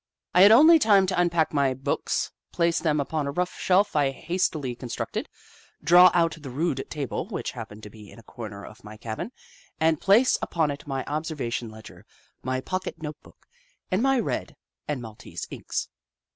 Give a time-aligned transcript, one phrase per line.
[0.33, 4.09] I had only time to unpack my books, place them upon a rough shelf I
[4.09, 5.29] hastily constructed,
[5.83, 9.31] draw out the rude table which happened to be in a corner of my cabin,
[9.79, 12.03] and place upon it my observation ledger,
[12.41, 13.45] my pocket note book,
[13.91, 14.55] and my red
[14.87, 15.87] and maltese inks.